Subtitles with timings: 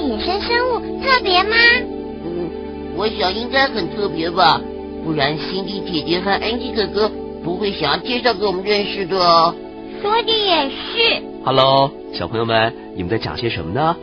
[0.00, 1.56] 野生生物特别吗？
[2.24, 2.50] 嗯，
[2.96, 4.60] 我想应该很特别吧，
[5.04, 7.10] 不然辛迪姐姐和安吉哥哥
[7.42, 9.54] 不会想要介绍给我们认识的哦。
[10.00, 11.22] 说的也是。
[11.44, 13.96] Hello，小朋友们，你们在讲些什么呢？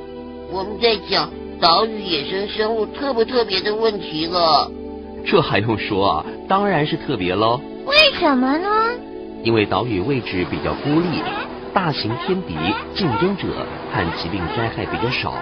[0.52, 1.30] 我们在讲
[1.60, 4.72] 岛屿野生生物特不特别的问题了。
[5.26, 6.26] 这还用说啊？
[6.48, 7.60] 当然是特别喽。
[7.86, 8.70] 为什么呢？
[9.44, 11.22] 因为岛屿位置比较孤立，
[11.76, 12.56] 大型天敌、
[12.94, 13.48] 竞争者
[13.92, 15.34] 和疾病灾害比较少，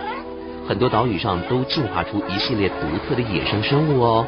[0.67, 2.75] 很多岛屿上都进化出一系列独
[3.07, 4.25] 特的野生生物哦。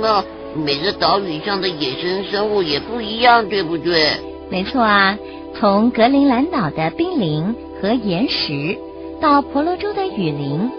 [0.00, 4.12] 那每个岛屿上的野生生物也不一样，对不对？
[4.48, 5.18] 没错啊，
[5.54, 8.78] 从格陵兰岛的冰凌和岩石，
[9.20, 10.70] 到婆罗洲的雨林，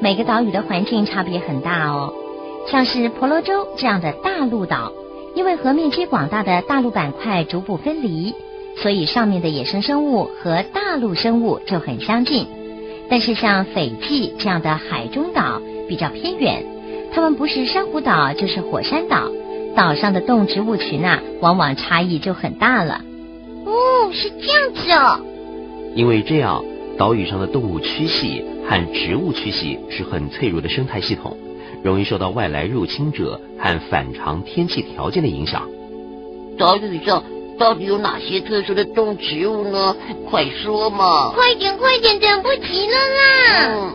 [0.00, 2.10] 每个岛屿的环境差别很大哦。
[2.66, 4.90] 像是婆罗洲这样的大陆岛，
[5.34, 8.34] 因为和面积广大的大陆板块逐步分离，
[8.76, 12.46] 所以上面的野生生物和大陆生物就很相近。
[13.08, 16.64] 但是像斐济这样的海中岛比较偏远，
[17.12, 19.30] 它们不是珊瑚岛就是火山岛，
[19.74, 23.02] 岛上的动植物群啊，往往差异就很大了。
[23.64, 25.20] 哦，是这样子哦。
[25.94, 26.64] 因为这样，
[26.98, 31.36] 岛屿上的动物区系和植物区系是很脆弱的生态系统。
[31.82, 35.68] 容易受到外来入侵者和反常天气条件的影响。
[36.58, 37.22] 岛屿上
[37.58, 39.96] 到底有哪些特殊的动植物呢？
[40.28, 41.32] 快说嘛！
[41.34, 43.94] 快点，快点，等不及了啦！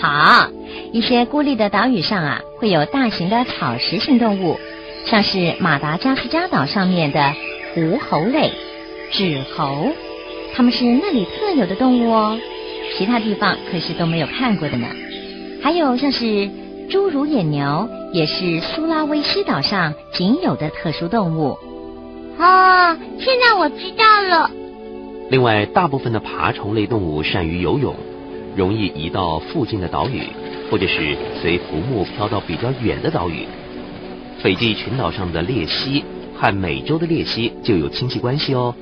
[0.00, 0.50] 好，
[0.92, 4.58] 一些孤立的岛屿上啊，会有大型的草食性动物，
[5.06, 7.32] 像是马达加斯加岛上面的
[7.74, 8.52] 狐猴类、
[9.12, 9.92] 纸猴，
[10.54, 12.38] 它们是那里特有的动物哦，
[12.96, 14.88] 其他地方可是都没有看过的呢。
[15.62, 16.50] 还有像是
[16.90, 21.56] 侏儒野牛，也是苏拉威西岛上仅有的特殊动物。
[22.38, 24.50] 哦，现在我知道了。
[25.30, 27.94] 另外，大部分的爬虫类动物善于游泳，
[28.56, 30.22] 容易移到附近的岛屿，
[30.70, 33.46] 或者是随浮木飘到比较远的岛屿。
[34.42, 36.04] 斐济群岛上的鬣蜥
[36.36, 38.74] 和美洲的鬣蜥就有亲戚关系哦，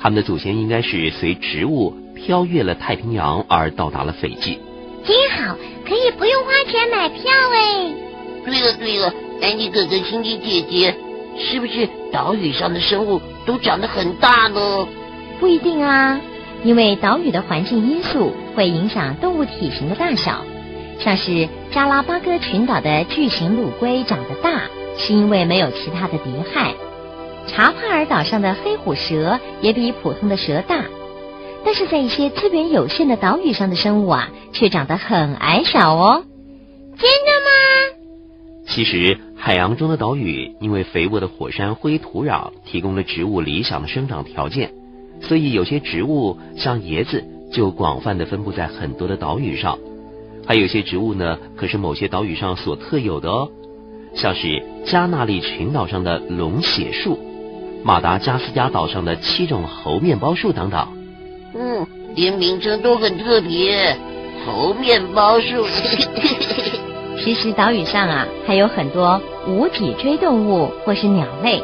[0.00, 4.58] 它们的祖先应该是随植物飘越了太平洋而到达了斐济。
[5.04, 7.94] 真好，可以不用花钱买票哎。
[8.44, 10.94] 对了对了，安妮哥哥、辛迪姐姐，
[11.38, 14.86] 是不是岛屿上的生物都长得很大呢？
[15.40, 16.20] 不一定啊，
[16.64, 20.44] 因为岛屿的环境因素会影响动物体型的大小。
[20.98, 24.62] 像是加拉巴哥群岛的巨型陆龟长得大，
[24.96, 26.74] 是因为没有其他的敌害。
[27.46, 30.84] 查帕尔岛上的黑虎蛇也比普通的蛇大。
[31.64, 36.24] 但是在一些资源有限的岛屿上的生物啊，却长得很矮小哦。
[36.98, 37.50] 真的吗？
[38.78, 44.70] 其实海洋中的岛屿因为肥沃的火山灰土壤提供了植物理想的生长条件，
[45.20, 49.80] 所以有些植物像椰子就广泛的分布在很多的岛屿上。
[50.46, 53.50] 还有些植物呢，可是某些岛屿上所特有的哦，
[54.14, 57.18] 像是加纳利群岛上的龙血树，
[57.82, 60.86] 马达加斯加岛上的七种猴面包树等等。
[61.52, 61.84] 嗯，
[62.14, 63.98] 连名称都很特别，
[64.46, 65.66] 猴面包树。
[67.28, 71.62] 其实岛屿上啊，还有很多无脊椎动物或是鸟类。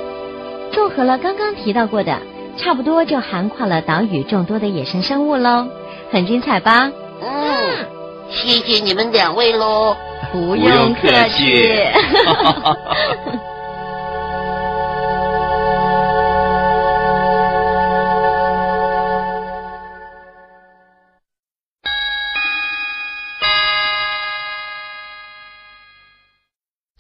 [0.70, 2.19] 综合了刚刚提到过的，
[2.58, 5.66] 差不多就涵跨了岛屿众多的野生生物喽，
[6.12, 6.92] 很精彩吧？
[7.22, 7.86] 嗯，
[8.28, 9.97] 谢谢你们两位喽，
[10.30, 11.78] 不用客气。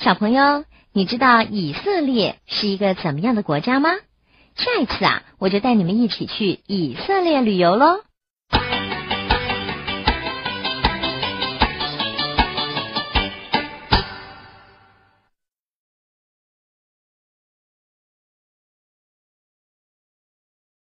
[0.04, 3.88] 小朋友，你知道以色列是一个怎么样的国家吗？
[4.54, 8.02] 下一次啊，我就带你们一起去以色列旅游喽。